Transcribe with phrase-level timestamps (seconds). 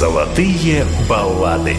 [0.00, 1.76] Золотые баллады.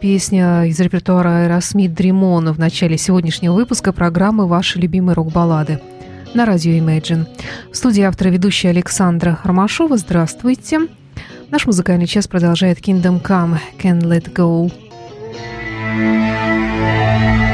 [0.00, 5.80] Песня из репертуара Aerosmith «Dream On» в начале сегодняшнего выпуска программы «Ваши любимые рок-баллады»
[6.34, 7.26] на радио Imagine.
[7.72, 9.96] В студии автор и ведущая Александра Ромашова.
[9.96, 10.80] Здравствуйте.
[11.50, 14.70] Наш музыкальный час продолжает Kingdom Come, Can Let Go.
[15.98, 17.47] forget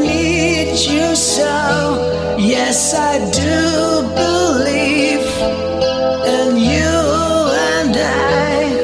[0.00, 2.36] need you so.
[2.38, 5.28] Yes, I do believe
[6.36, 6.94] in you
[7.74, 8.78] and I.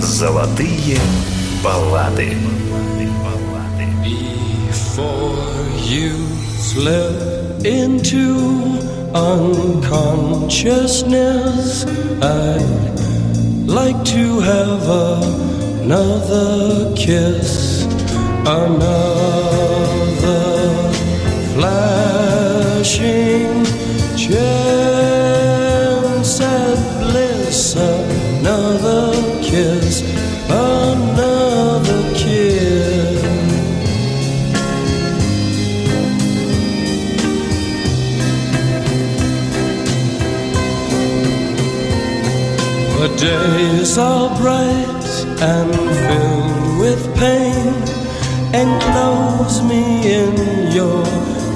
[0.00, 0.98] Золотые
[1.62, 2.36] баллады.
[4.68, 5.36] Before
[5.88, 6.12] you
[6.56, 8.78] slip into
[9.12, 11.84] unconsciousness,
[12.22, 12.94] I'd
[13.66, 14.88] like to have
[15.82, 17.73] another kiss
[18.46, 20.32] another
[21.54, 22.44] flashing
[24.16, 25.14] chance
[26.42, 30.02] at bliss, another kiss,
[30.50, 33.22] another kiss.
[43.00, 45.04] The days are bright
[45.40, 45.83] and.
[48.54, 49.82] Enclose me
[50.14, 51.04] in your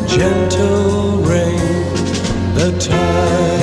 [0.08, 1.60] gentle rain.
[2.56, 3.57] The time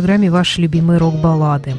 [0.00, 1.74] программе «Ваши любимые рок-баллады».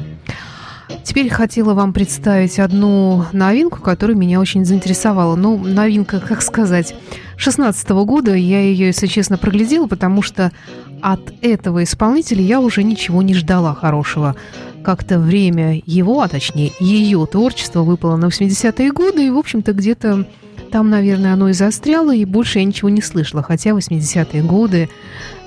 [1.02, 5.34] Теперь хотела вам представить одну новинку, которая меня очень заинтересовала.
[5.34, 6.94] Ну, новинка, как сказать,
[7.36, 8.32] 16 года.
[8.32, 10.52] Я ее, если честно, проглядела, потому что
[11.00, 14.36] от этого исполнителя я уже ничего не ждала хорошего.
[14.84, 20.28] Как-то время его, а точнее ее творчество выпало на 80-е годы, и, в общем-то, где-то
[20.70, 23.42] там, наверное, оно и застряло, и больше я ничего не слышала.
[23.42, 24.88] Хотя 80-е годы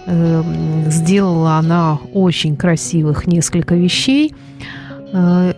[0.07, 4.33] сделала она очень красивых несколько вещей.
[5.13, 5.53] Э,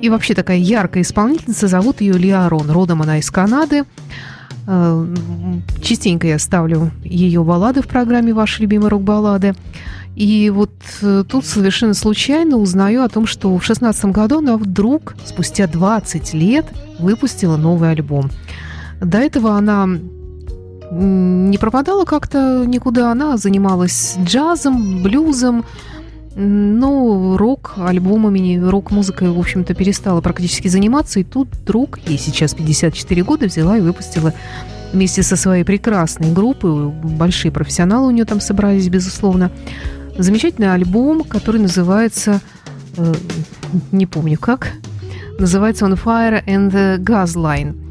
[0.00, 2.70] и вообще такая яркая исполнительница, зовут ее Лиарон.
[2.70, 3.84] Родом она из Канады.
[4.66, 5.06] Э,
[5.82, 9.54] Частенько я ставлю ее баллады в программе «Ваши любимые рок-баллады».
[10.14, 15.14] И вот э, тут совершенно случайно узнаю о том, что в 2016 году она вдруг,
[15.24, 16.66] спустя 20 лет,
[16.98, 18.30] выпустила новый альбом.
[19.00, 19.88] До этого она
[20.90, 25.64] не пропадала как-то никуда, она занималась джазом, блюзом,
[26.34, 31.18] но рок-альбомами, рок-музыкой, в общем-то, перестала практически заниматься.
[31.18, 34.32] И тут вдруг, ей сейчас 54 года, взяла и выпустила
[34.92, 39.50] вместе со своей прекрасной группой, большие профессионалы у нее там собрались, безусловно,
[40.16, 42.40] замечательный альбом, который называется,
[42.96, 43.14] э,
[43.90, 44.72] не помню как,
[45.38, 47.87] называется он «Fire and Gasline».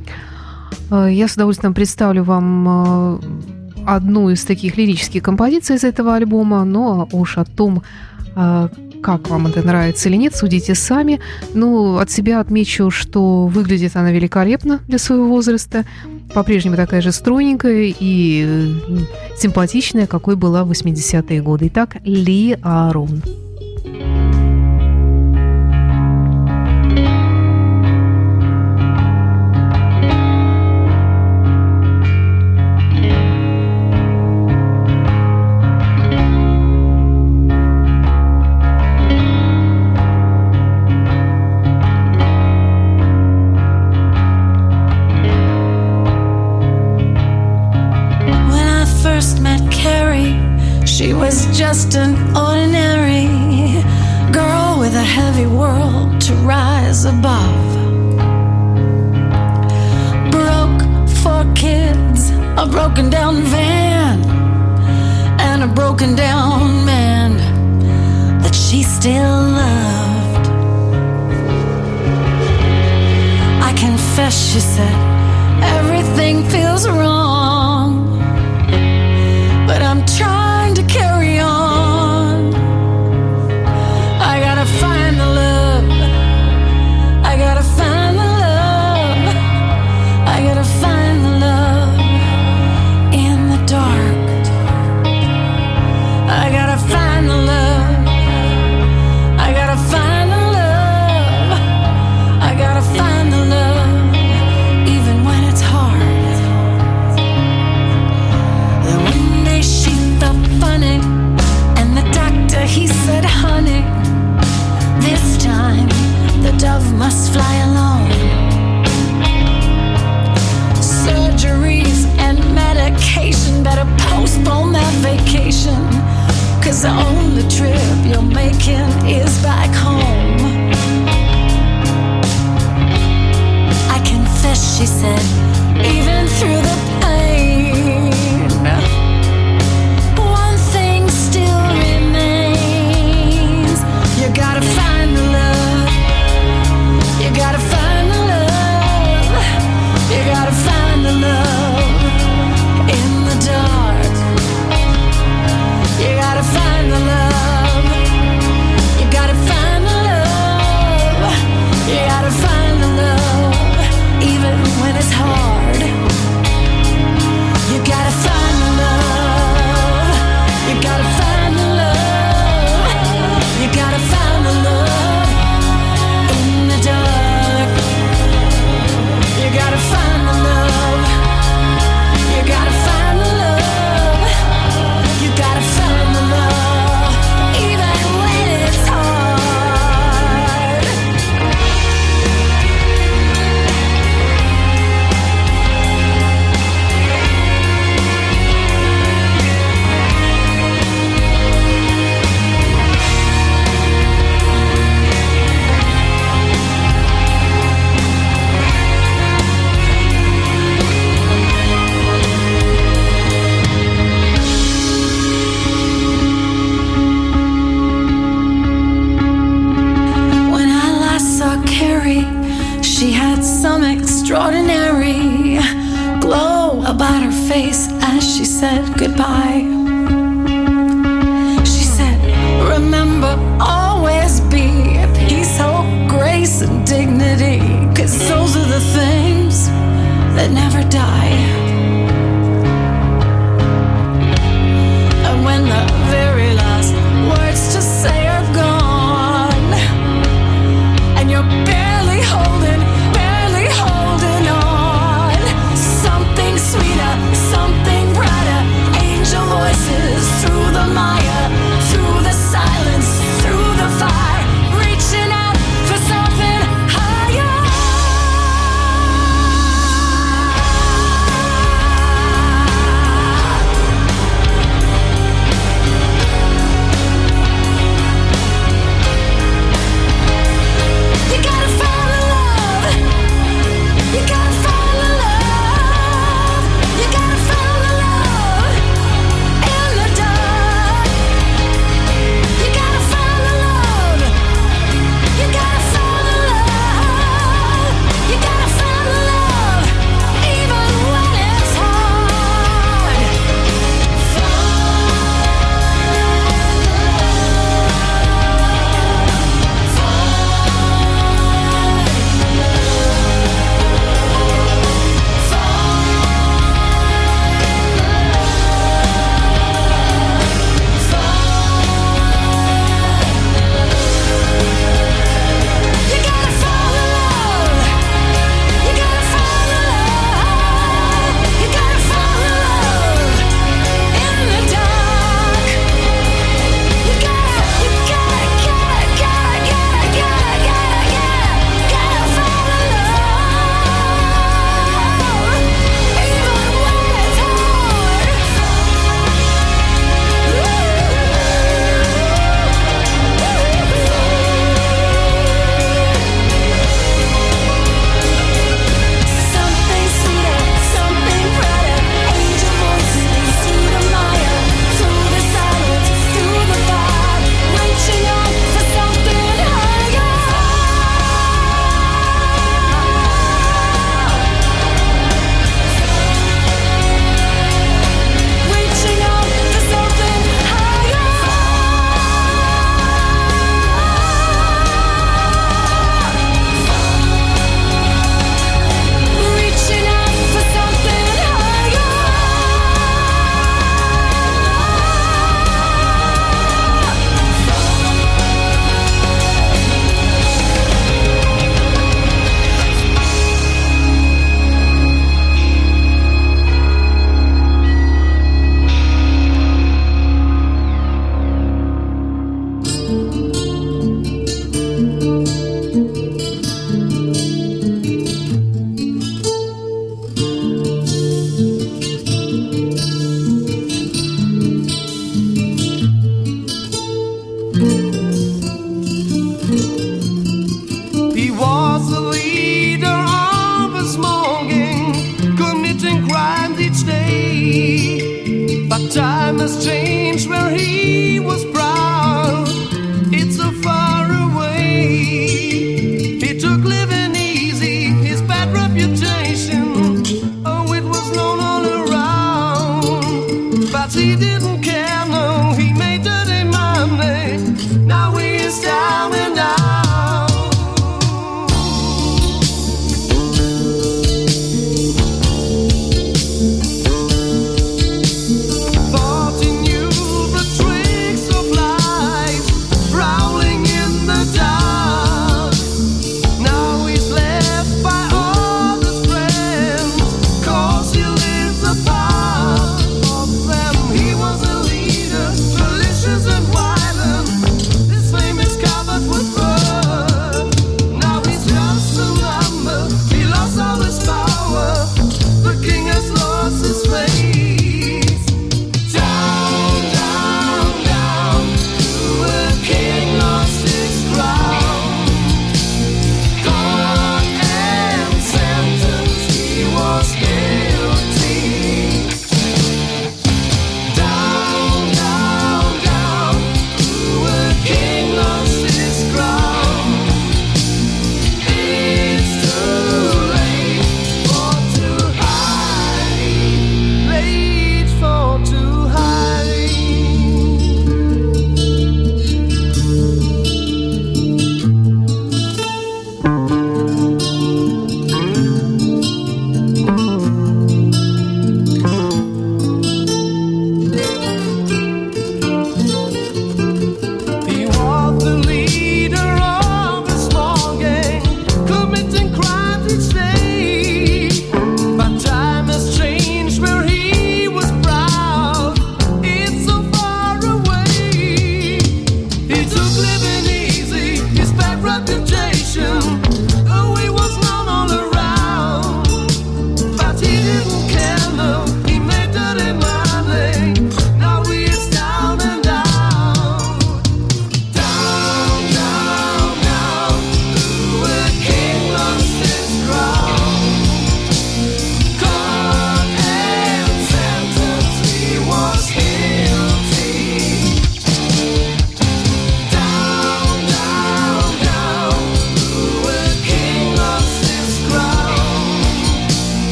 [0.92, 3.20] Э, Я с удовольствием представлю вам э,
[3.86, 7.84] одну из таких лирических композиций из этого альбома, но уж о том,
[8.36, 8.70] э,
[9.02, 11.20] как вам это нравится или нет, судите сами.
[11.54, 15.86] Ну, от себя отмечу, что выглядит она великолепно для своего возраста.
[16.34, 18.76] По-прежнему такая же стройненькая и
[19.38, 21.68] симпатичная, какой была в 80-е годы.
[21.68, 23.22] Итак, Ли Арун.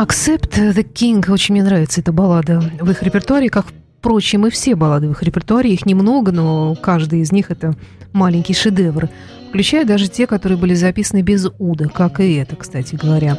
[0.00, 1.30] Accept the King.
[1.30, 3.66] Очень мне нравится эта баллада в их репертуаре, как,
[3.98, 5.74] впрочем, и все баллады в их репертуаре.
[5.74, 7.76] Их немного, но каждый из них это
[8.14, 9.10] маленький шедевр,
[9.50, 13.38] включая даже те, которые были записаны без уда, как и это, кстати говоря.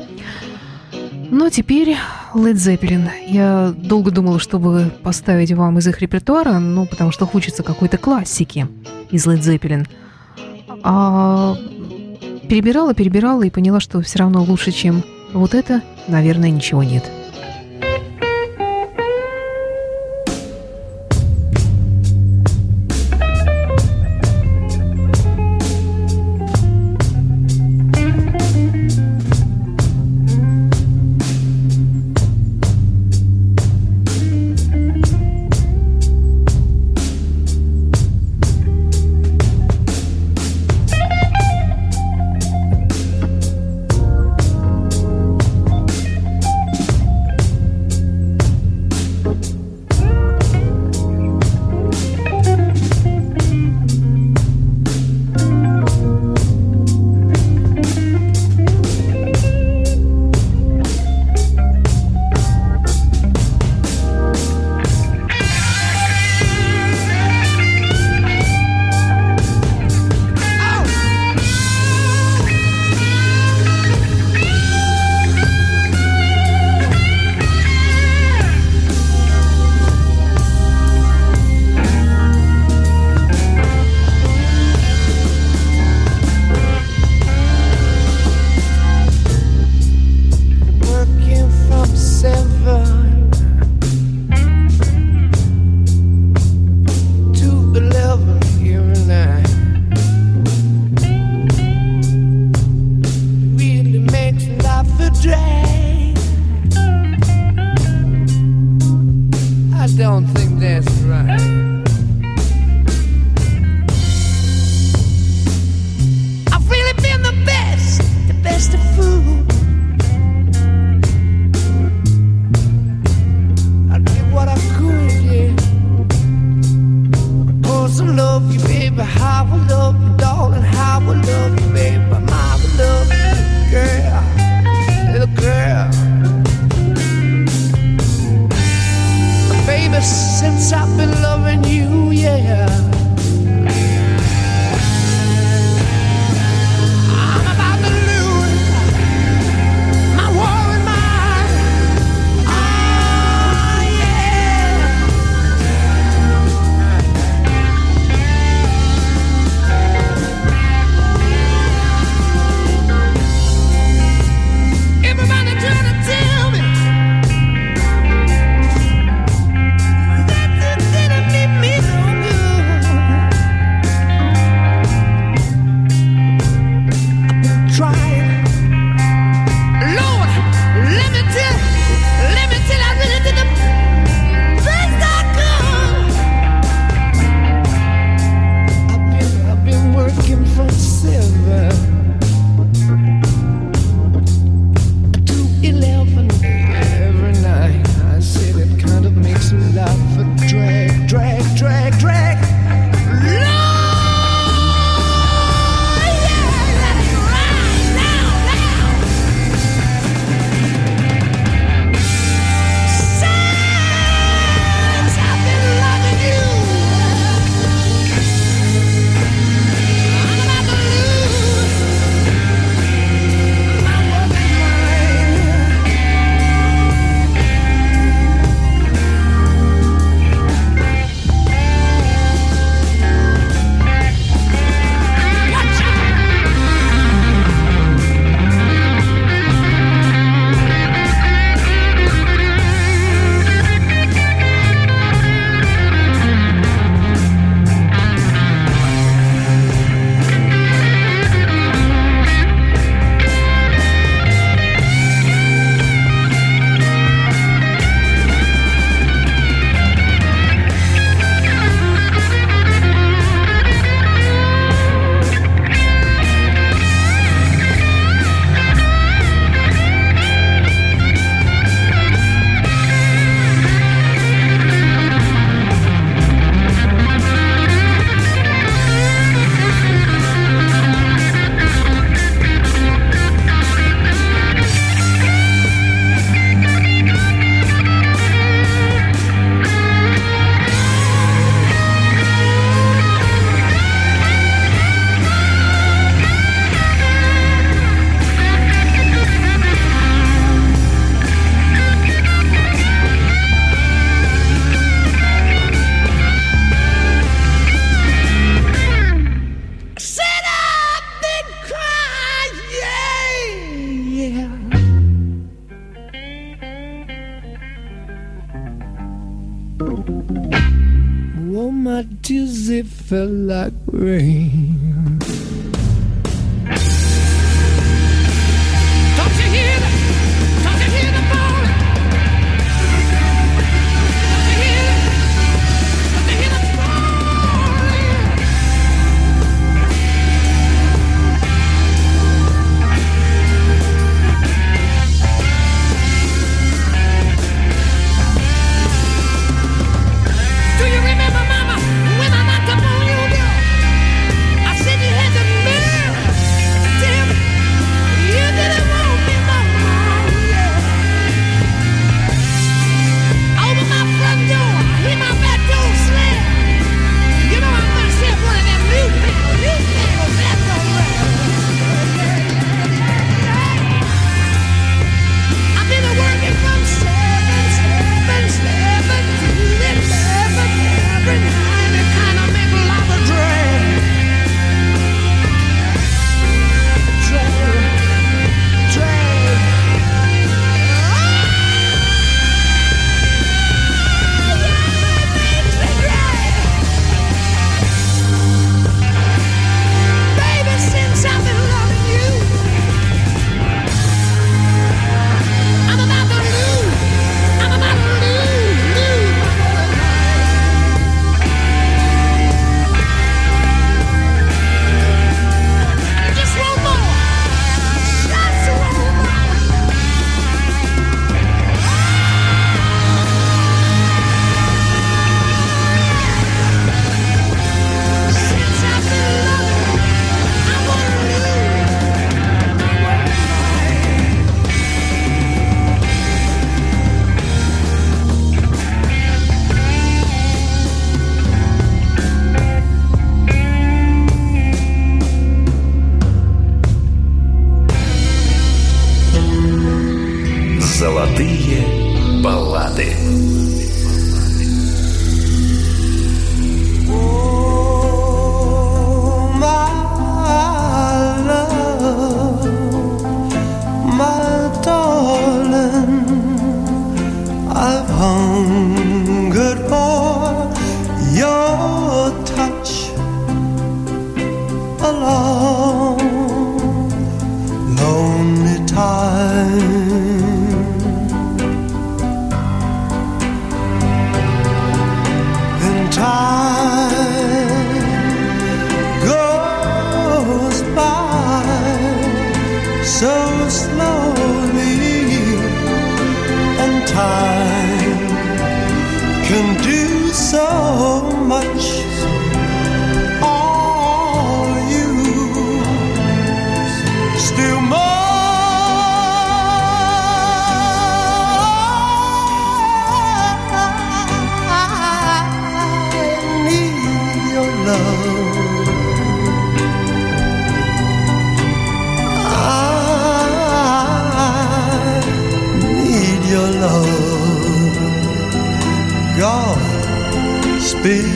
[1.32, 1.97] Ну а теперь
[2.36, 3.10] Led Zeppelin.
[3.28, 8.67] Я долго думала, чтобы поставить вам из их репертуара, ну, потому что хочется какой-то классики
[9.10, 9.88] из Led Zeppelin.
[10.84, 11.56] А
[12.47, 17.09] перебирала, перебирала и поняла, что все равно лучше, чем вот это, наверное, ничего нет.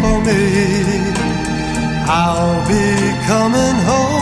[0.00, 0.42] for me.
[2.06, 2.86] I'll be
[3.26, 4.17] coming home.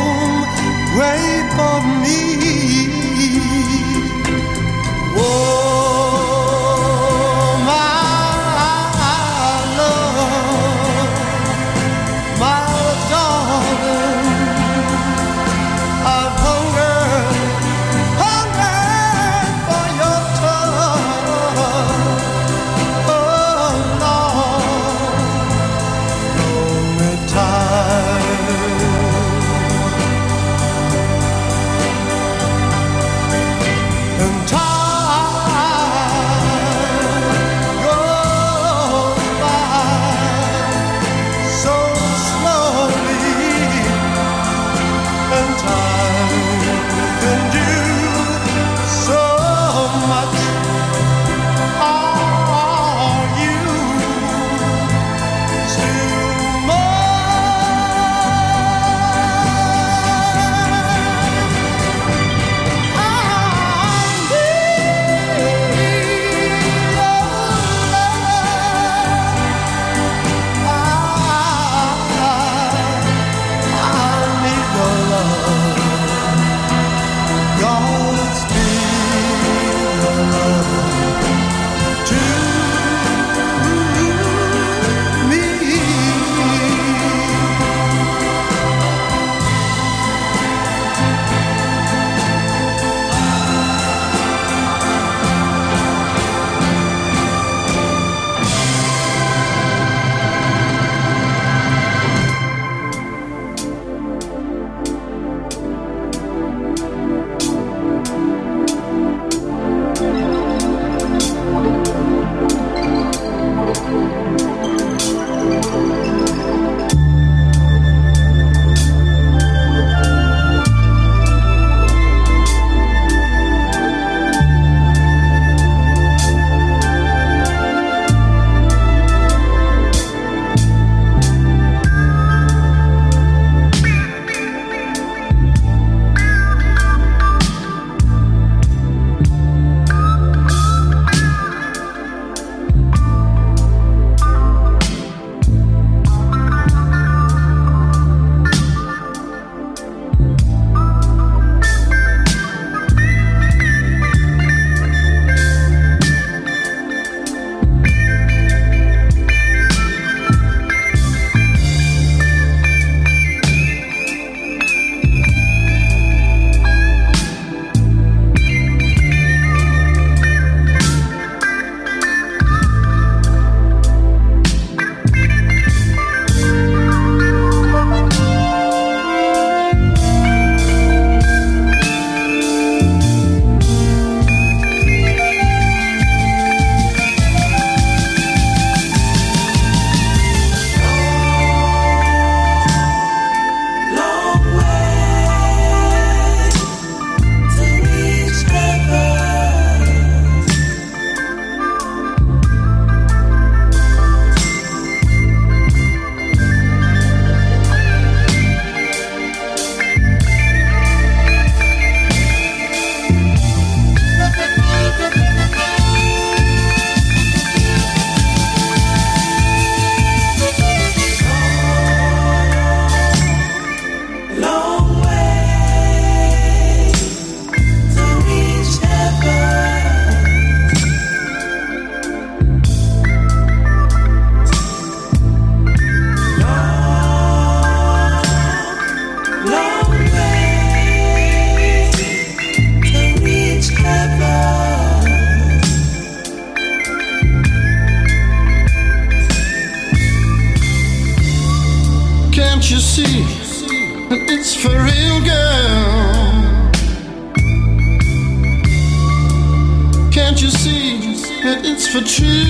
[261.96, 262.45] for true.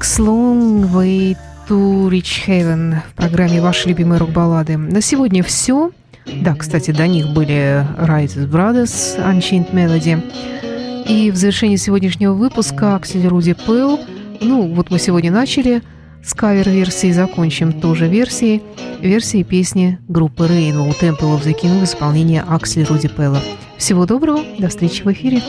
[0.00, 1.36] Walks Long Way
[1.68, 4.78] to Rich в программе «Ваши любимые рок-баллады».
[4.78, 5.90] На сегодня все.
[6.42, 11.04] Да, кстати, до них были Rides Brothers, Unchained Melody.
[11.06, 14.00] И в завершении сегодняшнего выпуска Аксель Руди Пэл.
[14.40, 15.82] Ну, вот мы сегодня начали
[16.24, 18.62] с кавер-версии, закончим тоже версией.
[19.02, 23.42] Версией песни группы Rainbow Temple of the King в исполнении Аксель Руди Пэлла.
[23.76, 25.42] Всего доброго, до встречи в эфире.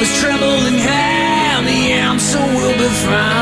[0.00, 3.37] of his trembling hand, the answer will be found.